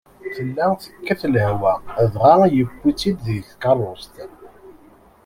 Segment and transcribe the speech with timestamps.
[0.35, 1.73] Tella tekkat lehwa,
[2.13, 4.15] dɣa yewwi-tt-id deg tkeṛṛust.